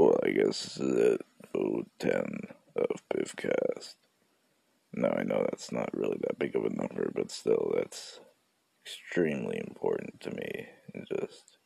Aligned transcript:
Well, 0.00 0.18
I 0.24 0.30
guess 0.30 0.62
this 0.62 0.78
is 0.78 0.96
it. 0.96 1.20
010 1.98 2.22
of 2.74 3.02
Biffcast. 3.12 3.96
Now, 4.94 5.10
I 5.10 5.24
know 5.24 5.44
that's 5.44 5.72
not 5.72 5.90
really 5.92 6.16
that 6.22 6.38
big 6.38 6.56
of 6.56 6.64
a 6.64 6.70
number, 6.70 7.12
but 7.14 7.30
still, 7.30 7.74
that's 7.76 8.18
extremely 8.82 9.58
important 9.58 10.18
to 10.22 10.30
me. 10.30 10.68
It 10.94 11.06
just 11.20 11.58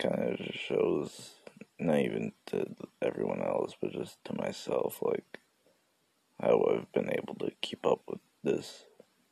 kind 0.00 0.18
of 0.20 0.40
shows, 0.52 1.34
not 1.78 2.00
even 2.00 2.32
to 2.46 2.66
everyone 3.00 3.40
else, 3.40 3.76
but 3.80 3.92
just 3.92 4.18
to 4.24 4.34
myself, 4.34 4.98
like, 5.00 5.38
how 6.42 6.60
I've 6.72 6.90
been 6.92 7.12
able 7.16 7.36
to 7.36 7.52
keep 7.60 7.86
up 7.86 8.00
with 8.08 8.20
this 8.42 8.82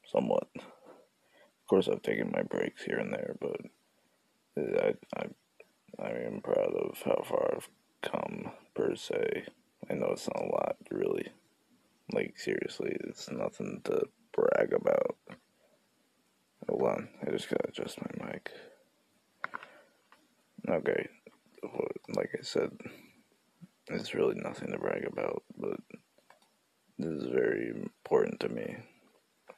somewhat. 0.06 0.46
Of 0.54 1.66
course, 1.68 1.88
I've 1.88 2.02
taken 2.02 2.30
my 2.32 2.42
breaks 2.42 2.84
here 2.84 2.98
and 2.98 3.12
there, 3.12 3.34
but 3.40 3.60
I, 4.56 4.94
I 5.16 5.26
I 6.00 6.10
am 6.10 6.40
proud 6.42 6.74
of 6.74 7.02
how 7.04 7.22
far 7.24 7.54
I've 7.56 7.68
come, 8.02 8.52
per 8.74 8.94
se. 8.94 9.44
I 9.90 9.94
know 9.94 10.10
it's 10.12 10.28
not 10.28 10.44
a 10.44 10.52
lot, 10.52 10.76
really. 10.90 11.28
Like, 12.12 12.38
seriously, 12.38 12.96
it's 13.00 13.30
nothing 13.30 13.80
to 13.84 14.02
brag 14.32 14.72
about. 14.72 15.16
Hold 16.68 16.82
on, 16.82 17.08
I 17.26 17.30
just 17.30 17.48
gotta 17.48 17.68
adjust 17.68 17.98
my 18.00 18.26
mic. 18.26 18.50
Okay, 20.68 21.08
like 22.14 22.30
I 22.38 22.42
said, 22.42 22.70
it's 23.88 24.14
really 24.14 24.34
nothing 24.36 24.70
to 24.72 24.78
brag 24.78 25.06
about, 25.06 25.42
but 25.56 25.80
this 26.98 27.10
is 27.10 27.26
very 27.32 27.70
important 27.70 28.40
to 28.40 28.48
me. 28.48 28.76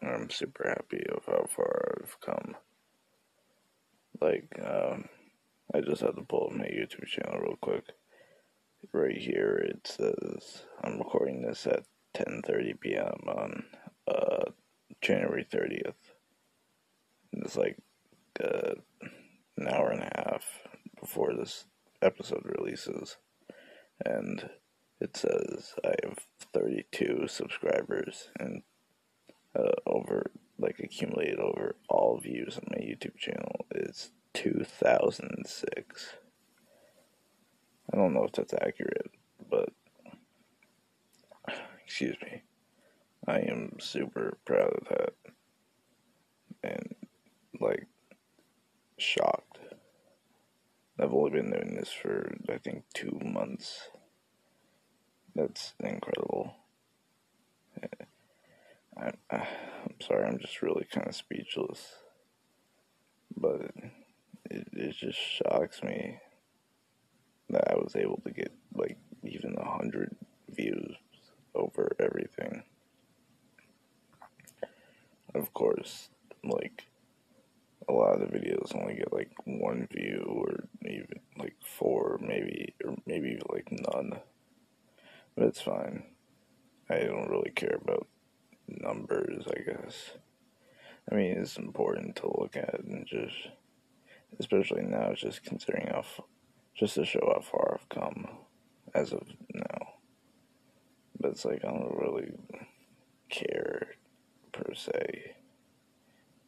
I'm 0.03 0.31
super 0.31 0.69
happy 0.69 1.03
of 1.15 1.25
how 1.27 1.47
far 1.55 1.99
I've 2.01 2.21
come. 2.21 2.57
Like, 4.21 4.49
um, 4.63 5.09
I 5.73 5.81
just 5.81 6.03
had 6.03 6.17
to 6.17 6.23
pull 6.23 6.49
up 6.51 6.57
my 6.57 6.65
YouTube 6.65 7.07
channel 7.07 7.41
real 7.41 7.57
quick. 7.61 7.85
Right 8.93 9.17
here 9.17 9.57
it 9.57 9.87
says 9.87 10.65
I'm 10.83 10.99
recording 10.99 11.43
this 11.43 11.67
at 11.67 11.85
10:30 12.15 12.81
p.m. 12.81 13.29
on 13.29 13.65
uh, 14.09 14.51
January 15.01 15.45
30th. 15.45 15.95
It's 17.33 17.57
like 17.57 17.79
uh, 18.43 18.75
an 19.57 19.69
hour 19.69 19.91
and 19.91 20.03
a 20.03 20.11
half 20.17 20.45
before 20.99 21.35
this 21.35 21.67
episode 22.03 22.43
releases, 22.59 23.17
and 24.05 24.51
it 25.01 25.17
says 25.17 25.75
I 25.85 25.95
have 26.05 26.19
32 26.53 27.27
subscribers 27.29 28.31
and 28.39 28.63
uh, 29.55 29.73
over 29.87 30.31
like 30.59 30.81
accumulated 30.81 31.39
over 31.39 31.77
all 31.89 32.19
views 32.19 32.57
on 32.57 32.65
my 32.71 32.79
YouTube 32.79 33.17
channel 33.17 33.67
is 33.73 34.11
2006. 34.35 36.09
I 37.93 37.97
don't 37.97 38.15
know 38.15 38.25
if 38.25 38.33
that's 38.33 38.55
accurate, 38.55 39.11
but 39.51 39.71
excuse 41.85 42.17
me. 42.23 42.43
I 43.27 43.41
am 43.41 43.77
super 43.81 44.39
proud 44.45 44.73
of 44.73 44.89
that. 44.89 45.15
And 46.63 46.95
like 47.61 47.87
shocked. 48.99 49.59
I've 50.99 51.13
only 51.15 51.31
been 51.31 51.51
doing 51.51 51.77
this 51.77 51.91
for 51.91 52.35
I 52.49 52.59
think 52.59 52.85
2 52.95 53.21
months. 53.23 53.89
That's 55.35 55.75
incredible. 55.81 56.55
Eh, 57.83 58.05
I, 58.97 59.13
ah, 59.31 59.49
I'm 59.85 59.95
sorry, 60.01 60.25
I'm 60.27 60.39
just 60.39 60.61
really 60.61 60.87
kind 60.91 61.09
of 61.09 61.15
speechless. 61.15 61.95
It 64.81 64.97
just 64.97 65.19
shocks 65.19 65.83
me 65.83 66.19
that 67.51 67.71
I 67.71 67.75
was 67.75 67.95
able 67.97 68.19
to 68.25 68.31
get 68.31 68.51
like 68.75 68.97
even 69.23 69.55
a 69.59 69.71
hundred 69.77 70.17
views 70.49 70.97
over 71.55 71.95
everything. 72.01 72.63
Of 75.35 75.53
course, 75.53 76.09
like 76.43 76.89
a 77.91 77.93
lot 77.93 78.15
of 78.15 78.21
the 78.21 78.39
videos 78.39 78.75
only 78.75 78.95
get 78.95 79.13
like 79.13 79.33
one 79.45 79.87
view 79.93 80.25
or 80.27 80.65
even 80.89 81.21
like 81.37 81.57
four, 81.61 82.19
maybe 82.23 82.73
or 82.83 82.97
maybe 83.05 83.39
like 83.53 83.71
none. 83.71 84.19
But 85.37 85.47
it's 85.49 85.61
fine. 85.61 86.05
I 86.89 87.01
don't 87.01 87.29
really 87.29 87.51
care 87.51 87.79
about 87.83 88.07
numbers, 88.67 89.45
I 89.47 89.61
guess. 89.61 90.13
I 91.13 91.17
mean, 91.17 91.33
it's 91.33 91.59
important 91.59 92.17
to 92.17 92.41
look 92.41 92.57
at 92.57 92.81
and 92.83 93.07
just 93.07 93.37
especially 94.39 94.83
now, 94.83 95.13
just 95.15 95.45
considering 95.45 95.89
how, 95.89 96.05
just 96.75 96.95
to 96.95 97.05
show 97.05 97.33
how 97.35 97.41
far 97.41 97.79
I've 97.81 97.89
come 97.89 98.29
as 98.95 99.13
of 99.13 99.27
now. 99.53 99.95
But 101.19 101.33
it's 101.33 101.45
like 101.45 101.65
I 101.65 101.69
don't 101.69 101.99
really 101.99 102.33
care 103.29 103.89
per 104.53 104.75
se. 104.75 105.35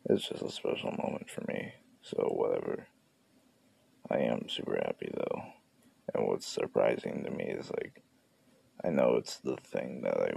It's 0.06 0.28
just 0.28 0.42
a 0.42 0.50
special 0.50 0.90
moment 0.90 1.30
for 1.30 1.44
me, 1.46 1.74
so 2.02 2.16
whatever. 2.34 2.86
I 4.10 4.18
am 4.18 4.48
super 4.48 4.80
happy 4.84 5.10
though, 5.14 5.42
and 6.14 6.26
what's 6.26 6.46
surprising 6.46 7.22
to 7.24 7.30
me 7.30 7.44
is 7.44 7.70
like, 7.70 8.02
I 8.84 8.90
know 8.90 9.14
it's 9.16 9.36
the 9.38 9.56
thing 9.56 10.02
that 10.02 10.16
I 10.18 10.32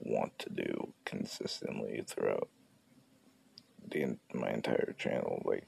want 0.00 0.38
to 0.38 0.50
do 0.50 0.94
consistently 1.04 2.02
throughout 2.06 2.48
the 3.88 4.16
my 4.32 4.50
entire 4.50 4.94
channel, 4.98 5.42
like 5.44 5.66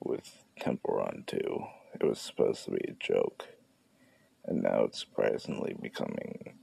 with 0.00 0.45
Temple 0.60 0.96
Run 0.96 1.24
2. 1.26 1.36
It 1.94 2.04
was 2.04 2.20
supposed 2.20 2.64
to 2.64 2.70
be 2.72 2.80
a 2.88 2.92
joke, 2.98 3.46
and 4.44 4.62
now 4.62 4.84
it's 4.84 5.00
surprisingly 5.00 5.74
becoming 5.80 6.54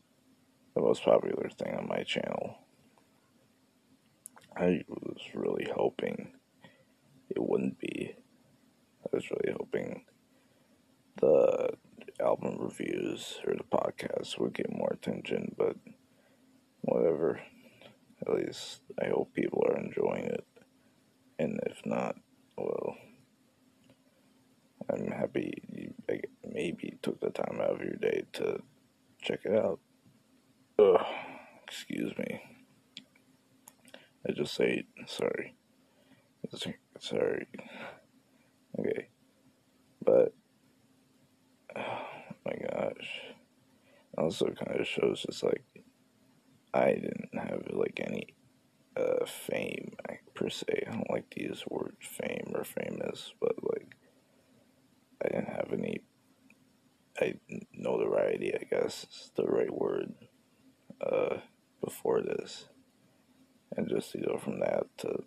the 0.75 0.81
most 0.81 1.03
popular 1.03 1.49
thing 1.49 1.75
on 1.75 1.87
my 1.87 2.03
channel. 2.03 2.57
I 4.55 4.83
was 4.87 5.21
really 5.33 5.67
hoping 5.75 6.33
it 7.29 7.41
wouldn't 7.41 7.79
be. 7.79 8.15
I 9.03 9.15
was 9.15 9.29
really 9.29 9.55
hoping 9.57 10.05
the 11.19 11.69
album 12.19 12.57
reviews 12.59 13.39
or 13.45 13.53
the 13.55 13.63
podcast 13.63 14.39
would 14.39 14.53
get 14.53 14.75
more 14.75 14.91
attention, 14.91 15.55
but 15.57 15.75
whatever. 16.81 17.39
At 18.25 18.33
least 18.33 18.81
I 19.01 19.09
hope 19.09 19.33
people 19.33 19.63
are 19.67 19.77
enjoying 19.77 20.25
it. 20.25 20.45
And 21.39 21.59
if 21.65 21.85
not, 21.85 22.15
well, 22.57 22.95
I'm 24.89 25.07
happy 25.07 25.63
you 25.71 25.93
maybe 26.53 26.97
took 27.01 27.19
the 27.19 27.29
time 27.29 27.59
out 27.61 27.71
of 27.71 27.81
your 27.81 27.95
day 27.95 28.23
to 28.33 28.61
check 29.21 29.39
it 29.45 29.53
out. 29.53 29.79
Ugh, 30.79 31.05
excuse 31.67 32.17
me. 32.17 32.41
I 34.27 34.31
just 34.31 34.53
say 34.53 34.85
sorry. 35.07 35.55
Sorry. 36.99 37.47
Okay. 38.79 39.07
But, 40.05 40.33
oh 41.75 42.01
my 42.45 42.53
gosh. 42.69 43.21
Also, 44.17 44.45
kind 44.45 44.79
of 44.79 44.87
shows 44.87 45.23
just 45.23 45.43
like 45.43 45.63
I 46.73 46.93
didn't 46.93 47.29
have 47.33 47.63
like 47.71 47.99
any 48.05 48.27
uh, 48.95 49.25
fame 49.25 49.95
per 50.33 50.49
se. 50.49 50.85
I 50.87 50.91
don't 50.91 51.09
like 51.09 51.33
these 51.35 51.63
words 51.69 51.97
fame 52.01 52.51
or 52.53 52.63
famous, 52.63 53.33
but 53.39 53.55
like 53.63 53.95
I 55.23 55.29
didn't 55.29 55.53
have 55.53 55.69
any 55.73 56.01
I 57.19 57.35
notoriety, 58.33 58.53
I 58.55 58.63
guess 58.75 59.05
is 59.11 59.31
the 59.35 59.45
right 59.45 59.73
word, 59.73 60.13
uh, 61.01 61.37
before 61.83 62.21
this. 62.21 62.65
And 63.75 63.89
just 63.89 64.11
to 64.11 64.19
go 64.19 64.37
from 64.37 64.59
that 64.59 64.85
to 64.99 65.23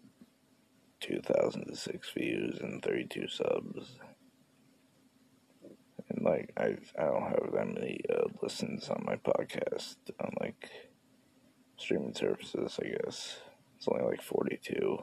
2006 1.00 2.10
views 2.16 2.58
and 2.60 2.82
32 2.82 3.28
subs. 3.28 3.98
And 6.08 6.24
like, 6.24 6.52
I, 6.56 6.76
I 6.98 7.04
don't 7.04 7.22
have 7.22 7.52
that 7.52 7.74
many 7.74 8.00
uh, 8.08 8.28
listens 8.40 8.88
on 8.88 9.02
my 9.04 9.16
podcast 9.16 9.96
on 10.20 10.32
like 10.40 10.70
streaming 11.76 12.14
services, 12.14 12.78
I 12.80 12.88
guess. 12.88 13.38
It's 13.76 13.88
only 13.88 14.04
like 14.04 14.22
42, 14.22 15.02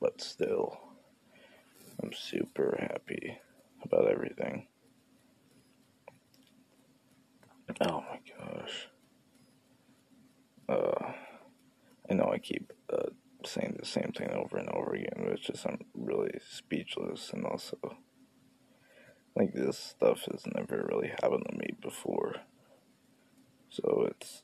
but 0.00 0.20
still, 0.20 0.78
I'm 2.02 2.12
super 2.12 2.76
happy 2.80 3.38
about 3.82 4.10
everything. 4.10 4.68
Oh 7.80 8.02
my 8.10 8.20
gosh. 8.38 8.88
Uh, 10.68 11.12
I 12.10 12.14
know 12.14 12.30
I 12.32 12.38
keep 12.38 12.72
uh, 12.92 13.10
saying 13.44 13.76
the 13.78 13.86
same 13.86 14.12
thing 14.16 14.30
over 14.30 14.56
and 14.56 14.68
over 14.70 14.94
again, 14.94 15.12
but 15.16 15.28
it's 15.32 15.46
just 15.46 15.66
I'm 15.66 15.78
really 15.94 16.32
speechless, 16.50 17.30
and 17.32 17.44
also, 17.44 17.78
like, 19.36 19.52
this 19.54 19.78
stuff 19.78 20.26
has 20.30 20.44
never 20.54 20.88
really 20.90 21.08
happened 21.22 21.44
to 21.48 21.56
me 21.56 21.70
before. 21.80 22.36
So 23.70 24.08
it's 24.10 24.42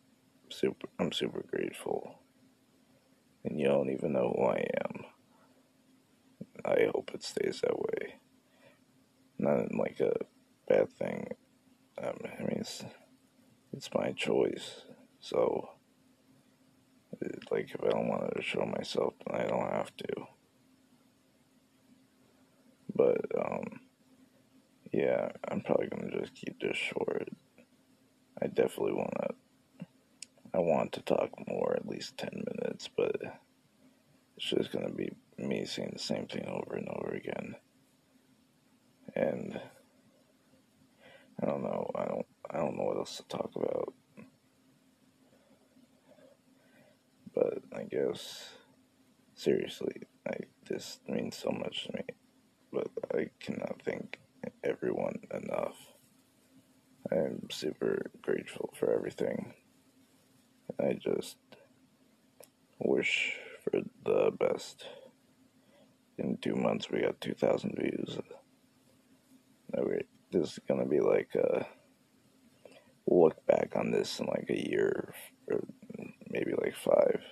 super, 0.51 0.89
I'm 0.99 1.13
super 1.13 1.43
grateful. 1.43 2.21
And 3.45 3.59
you 3.59 3.67
don't 3.67 3.91
even 3.91 4.13
know 4.13 4.35
who 4.37 4.45
I 4.47 4.67
am. 4.85 5.05
I 6.65 6.89
hope 6.95 7.11
it 7.13 7.23
stays 7.23 7.61
that 7.63 7.79
way 7.79 8.15
not 9.39 9.59
in 9.71 9.79
like 9.79 10.01
a 10.01 10.13
bad 10.69 10.91
thing. 10.93 11.29
Um, 12.03 12.17
I 12.25 12.43
it's 12.53 12.85
it's 13.77 13.91
my 13.93 14.13
choice. 14.13 14.83
So, 15.21 15.69
like, 17.51 17.71
if 17.75 17.83
I 17.83 17.89
don't 17.89 18.09
want 18.09 18.35
to 18.37 18.43
show 18.43 18.65
myself, 18.65 19.15
then 19.27 19.41
I 19.41 19.47
don't 19.47 19.73
have 19.73 19.95
to. 19.97 20.27
But, 22.95 23.25
um, 23.37 23.81
yeah, 24.93 25.31
I'm 25.49 25.61
probably 25.61 25.89
gonna 25.89 26.21
just 26.21 26.35
keep 26.35 26.61
this 26.61 26.77
short. 26.77 27.29
I 28.41 28.47
definitely 28.47 28.93
want 28.93 29.15
to. 29.21 29.87
I 30.55 30.59
want 30.59 30.93
to 30.93 31.01
talk 31.01 31.31
more, 31.49 31.75
at 31.75 31.89
least 31.89 32.17
10 32.17 32.45
minutes, 32.61 32.89
but 32.97 33.17
it's 34.37 34.47
just 34.47 34.71
gonna 34.71 34.91
be 34.93 35.11
me 35.37 35.65
saying 35.65 35.91
the 35.93 35.99
same 35.99 36.29
thing 36.29 36.47
over 36.47 36.77
and 36.77 36.89
over 36.91 37.13
again. 37.13 37.57
And 39.17 39.61
I 41.43 41.47
don't 41.47 41.65
know. 41.65 41.91
I 41.97 42.05
don't. 42.05 42.27
Don't 42.65 42.79
know 42.79 42.85
what 42.85 42.97
else 42.97 43.19
to 43.19 43.25
talk 43.25 43.51
about. 43.55 43.93
But 47.35 47.59
I 47.77 47.83
guess 47.83 48.55
seriously, 49.35 50.05
I 50.27 50.37
this 50.67 50.99
means 51.07 51.37
so 51.37 51.51
much 51.51 51.85
to 51.85 51.93
me. 51.93 52.05
But 52.73 52.89
I 53.15 53.29
cannot 53.39 53.83
thank 53.85 54.19
everyone 54.63 55.19
enough. 55.31 55.77
I'm 57.13 57.49
super 57.51 58.11
grateful 58.23 58.73
for 58.79 58.91
everything. 58.95 59.53
I 60.81 60.95
just 60.95 61.37
wish 62.79 63.35
for 63.63 63.83
the 64.07 64.31
best. 64.41 64.87
In 66.17 66.39
two 66.39 66.55
months, 66.55 66.91
we 66.91 67.03
got 67.03 67.21
2,000 67.21 67.77
views. 67.79 68.19
This 70.31 70.53
is 70.53 70.59
gonna 70.67 70.87
be 70.87 71.01
like 71.01 71.35
a 71.35 71.67
look 73.07 73.45
back 73.47 73.73
on 73.77 73.91
this 73.91 74.19
in 74.21 74.27
like 74.27 74.49
a 74.49 74.69
year 74.69 75.15
or 75.49 75.61
maybe 76.31 76.53
like 76.53 76.75
five 76.75 77.23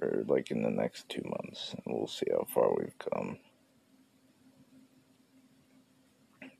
or 0.00 0.24
like 0.26 0.50
in 0.50 0.62
the 0.62 0.70
next 0.70 1.08
two 1.08 1.22
months 1.24 1.74
and 1.74 1.82
we'll 1.86 2.06
see 2.06 2.26
how 2.30 2.46
far 2.52 2.74
we've 2.74 2.98
come. 2.98 3.38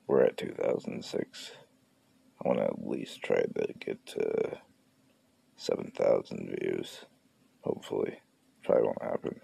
We're 0.06 0.22
at 0.22 0.38
2006. 0.38 1.52
I 2.42 2.48
want 2.48 2.60
to 2.60 2.64
at 2.64 2.88
least 2.88 3.22
try 3.22 3.42
to 3.42 3.74
get 3.78 4.04
to 4.06 4.58
7,000 5.56 6.56
views. 6.60 7.04
Hopefully. 7.62 8.20
Probably 8.64 8.84
won't 8.84 9.02
happen. 9.02 9.40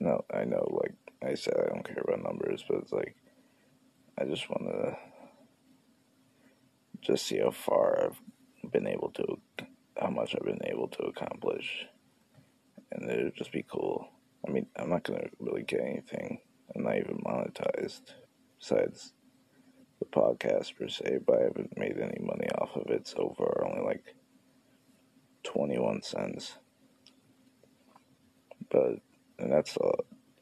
No, 0.00 0.24
I 0.32 0.44
know, 0.44 0.66
like 0.82 0.94
I 1.22 1.34
said, 1.34 1.54
I 1.58 1.68
don't 1.68 1.84
care 1.84 2.02
about 2.06 2.22
numbers, 2.22 2.64
but 2.68 2.78
it's 2.78 2.92
like, 2.92 3.16
I 4.18 4.24
just 4.24 4.48
want 4.48 4.70
to 4.70 4.96
just 7.00 7.26
see 7.26 7.38
how 7.38 7.50
far 7.50 8.04
I've 8.04 8.72
been 8.72 8.86
able 8.86 9.10
to, 9.10 9.38
how 10.00 10.10
much 10.10 10.34
I've 10.34 10.44
been 10.44 10.64
able 10.64 10.88
to 10.88 11.02
accomplish. 11.04 11.86
And 12.92 13.10
it 13.10 13.24
would 13.24 13.36
just 13.36 13.52
be 13.52 13.64
cool. 13.68 14.08
I 14.46 14.50
mean, 14.50 14.66
I'm 14.76 14.90
not 14.90 15.04
going 15.04 15.20
to 15.20 15.28
really 15.38 15.62
get 15.62 15.80
anything. 15.80 16.40
I'm 16.74 16.84
not 16.84 16.96
even 16.96 17.18
monetized 17.24 18.12
besides 18.58 19.12
the 19.98 20.06
podcast 20.06 20.76
per 20.76 20.88
se, 20.88 21.20
but 21.26 21.38
I 21.38 21.42
haven't 21.44 21.76
made 21.76 21.98
any 21.98 22.18
money 22.20 22.48
off 22.58 22.76
of 22.76 22.88
it 22.88 23.06
so 23.06 23.34
far, 23.36 23.66
only 23.66 23.82
like 23.82 24.14
21 25.44 26.02
cents. 26.02 26.58
But, 28.70 29.00
and 29.38 29.52
that's 29.52 29.76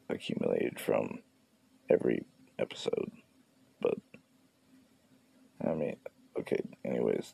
accumulated 0.09 0.79
from 0.79 1.19
every 1.89 2.23
episode. 2.59 3.11
But, 3.81 3.95
I 5.65 5.73
mean, 5.73 5.97
okay, 6.39 6.59
anyways, 6.85 7.33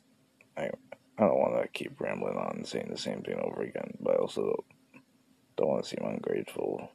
I 0.57 0.69
I 1.17 1.27
don't 1.27 1.37
want 1.37 1.61
to 1.61 1.67
keep 1.67 1.99
rambling 1.99 2.37
on 2.37 2.52
and 2.63 2.69
saying 2.69 2.87
the 2.89 2.97
same 2.97 3.21
thing 3.21 3.37
over 3.43 3.61
again, 3.61 3.91
but 3.99 4.13
I 4.13 4.19
also 4.19 4.63
don't 5.57 5.67
want 5.67 5.83
to 5.83 5.89
seem 5.89 6.05
ungrateful. 6.05 6.89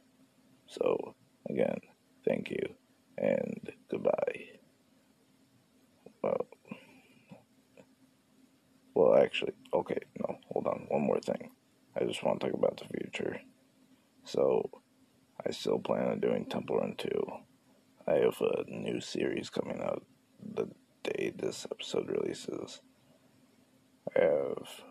So, 0.65 1.13
again, 1.47 1.77
thank 2.27 2.49
you 2.49 2.73
and 3.19 3.71
goodbye. 3.91 4.45
Well, 6.23 6.47
well, 8.95 9.21
actually, 9.21 9.53
okay, 9.71 9.99
no, 10.19 10.39
hold 10.51 10.65
on, 10.65 10.87
one 10.89 11.03
more 11.03 11.19
thing. 11.19 11.51
I 11.95 12.03
just 12.03 12.23
want 12.23 12.39
to 12.39 12.47
talk 12.47 12.57
about 12.57 12.77
the 12.77 12.99
future. 12.99 13.39
So, 14.23 14.71
I 15.45 15.51
still 15.51 15.77
plan 15.77 16.07
on 16.07 16.19
doing 16.19 16.45
Temple 16.45 16.79
Run 16.79 16.95
2. 16.97 17.09
I 18.07 18.13
have 18.13 18.41
a 18.41 18.63
new 18.67 18.99
series 18.99 19.51
coming 19.51 19.81
out 19.83 20.03
the 20.55 20.67
day 21.03 21.31
this 21.35 21.67
episode 21.71 22.09
releases. 22.09 22.81
I 24.17 24.21
have 24.21 24.88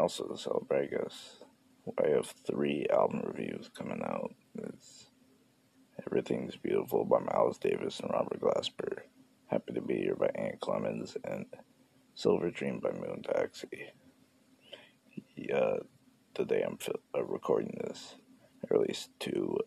also 0.00 0.24
to 0.24 0.36
celebrate, 0.36 0.90
I. 0.94 2.08
Have 2.08 2.34
three 2.46 2.86
album 2.90 3.22
reviews 3.26 3.68
coming 3.76 4.00
out. 4.02 4.34
It's 4.56 5.10
Everything's 6.06 6.56
Beautiful 6.56 7.04
by 7.04 7.18
Miles 7.18 7.58
Davis 7.58 8.00
and 8.00 8.10
Robert 8.10 8.40
Glasper. 8.40 9.00
Happy 9.46 9.74
to 9.74 9.80
Be 9.80 9.96
Here 9.96 10.14
by 10.14 10.30
Ant 10.34 10.60
Clemons 10.60 11.16
and 11.24 11.46
Silver 12.14 12.50
Dream 12.50 12.80
by 12.80 12.92
Moon 12.92 13.22
Taxi. 13.22 13.92
Yeah, 15.36 15.76
the 16.34 16.44
day 16.44 16.62
I'm 16.66 16.78
uh, 17.14 17.24
recording 17.24 17.78
this, 17.82 18.14
I 18.64 18.74
released 18.74 19.10
two 19.18 19.58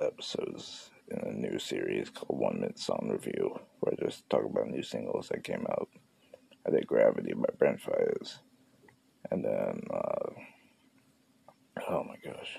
episodes 0.00 0.90
in 1.10 1.18
a 1.18 1.32
new 1.32 1.58
series 1.58 2.10
called 2.10 2.40
One 2.40 2.60
Minute 2.60 2.78
Song 2.78 3.08
Review, 3.10 3.58
where 3.80 3.92
I 3.92 4.04
just 4.04 4.28
talk 4.30 4.44
about 4.44 4.68
new 4.68 4.82
singles 4.82 5.28
that 5.28 5.44
came 5.44 5.66
out. 5.70 5.88
I 6.66 6.70
did 6.70 6.86
Gravity 6.86 7.34
by 7.34 7.48
Brent 7.58 7.80
Faiyaz. 7.82 8.38
And 9.30 9.44
then, 9.44 9.82
uh, 9.92 10.30
oh 11.88 12.04
my 12.04 12.16
gosh. 12.24 12.58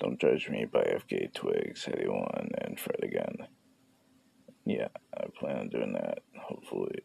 Don't 0.00 0.20
Judge 0.20 0.48
Me 0.48 0.64
by 0.64 0.80
FKA 0.80 1.32
Twigs, 1.32 1.84
Headie 1.84 2.08
One, 2.08 2.50
and 2.60 2.78
Fred 2.78 3.00
again. 3.02 3.46
Yeah, 4.64 4.88
I 5.16 5.26
plan 5.38 5.58
on 5.58 5.68
doing 5.68 5.92
that, 5.92 6.18
hopefully. 6.38 7.02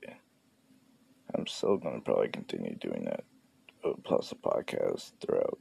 I'm 1.36 1.48
still 1.48 1.78
going 1.78 1.96
to 1.96 2.02
probably 2.02 2.30
continue 2.30 2.76
doing 2.76 3.06
that, 3.06 3.24
uh, 3.86 3.94
plus 4.04 4.30
the 4.30 4.36
podcast 4.36 5.12
throughout 5.22 5.60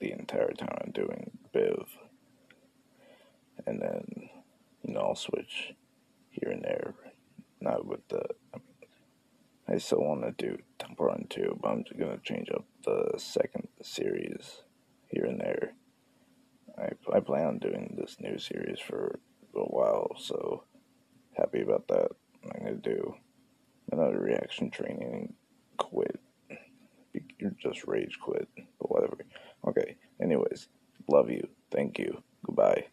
the 0.00 0.12
entire 0.12 0.52
time 0.52 0.76
I'm 0.84 0.92
doing 0.92 1.30
Biv 1.54 1.86
and 3.66 3.80
then 3.80 4.30
you 4.82 4.94
know 4.94 5.00
I'll 5.00 5.14
switch 5.14 5.74
here 6.30 6.50
and 6.50 6.62
there. 6.62 6.94
Not 7.60 7.84
with 7.86 8.06
the. 8.08 8.22
I 9.68 9.78
still 9.78 10.00
want 10.00 10.22
to 10.22 10.32
do 10.32 10.58
Run 10.96 11.26
too, 11.28 11.58
but 11.60 11.68
I'm 11.68 11.84
just 11.84 11.98
gonna 11.98 12.18
change 12.22 12.48
up 12.50 12.64
the 12.84 13.12
second 13.18 13.68
series 13.82 14.62
here 15.08 15.24
and 15.24 15.40
there. 15.40 15.74
I 16.76 16.90
I 17.14 17.20
plan 17.20 17.46
on 17.46 17.58
doing 17.58 17.94
this 17.98 18.16
new 18.20 18.38
series 18.38 18.78
for 18.80 19.18
a 19.54 19.60
while, 19.60 20.10
so 20.18 20.64
happy 21.36 21.60
about 21.62 21.88
that. 21.88 22.08
I'm 22.44 22.64
gonna 22.64 22.76
do 22.76 23.14
another 23.92 24.20
reaction 24.20 24.70
training. 24.70 25.34
Quit. 25.76 26.20
You're 27.38 27.54
just 27.62 27.86
rage 27.86 28.18
quit, 28.20 28.48
but 28.56 28.90
whatever. 28.90 29.18
Okay. 29.66 29.96
Anyways, 30.20 30.68
love 31.08 31.30
you. 31.30 31.48
Thank 31.70 31.98
you. 31.98 32.22
Goodbye. 32.44 32.86